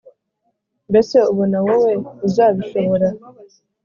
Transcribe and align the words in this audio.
mbese 0.89 1.15
ubona 1.31 1.57
wowe 1.65 1.91
uzabishobora 2.27 3.07